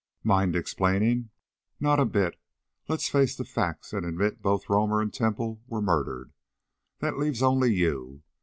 [0.23, 1.29] "Mind explaining?"
[1.79, 2.35] "Not a bit.
[2.87, 6.33] Let's face the facts and admit both Romer and Temple were murdered.
[7.01, 8.23] That leaves only you.